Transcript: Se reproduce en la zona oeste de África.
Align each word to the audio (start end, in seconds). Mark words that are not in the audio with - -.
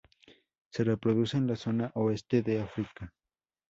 Se 0.71 0.83
reproduce 0.83 1.37
en 1.37 1.45
la 1.45 1.55
zona 1.55 1.91
oeste 1.93 2.41
de 2.41 2.59
África. 2.59 3.13